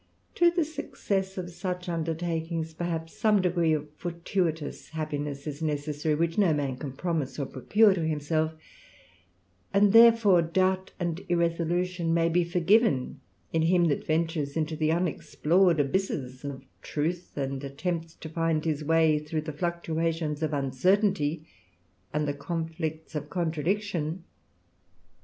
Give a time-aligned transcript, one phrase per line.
[0.33, 6.39] To the success of such undertakings, perhaps, some degree of fortuitous happiness is necessary, which
[6.39, 8.53] no man can promise ^^ procure to himself;
[9.71, 13.19] and therefore doubt and irresolution ^^y be forgiven
[13.53, 18.83] in him that ventures into the unexplored ^^ysses of truth, and attempts to find his
[18.83, 21.45] way through the Actuations of uncertainty,
[22.11, 24.23] and the conflicts of contradiction.